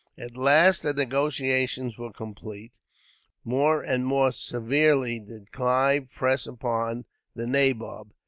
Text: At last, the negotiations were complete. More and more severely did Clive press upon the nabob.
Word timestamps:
At 0.17 0.35
last, 0.35 0.81
the 0.81 0.95
negotiations 0.95 1.95
were 1.95 2.11
complete. 2.11 2.73
More 3.45 3.83
and 3.83 4.03
more 4.03 4.31
severely 4.31 5.19
did 5.19 5.51
Clive 5.51 6.09
press 6.09 6.47
upon 6.47 7.05
the 7.35 7.45
nabob. 7.45 8.09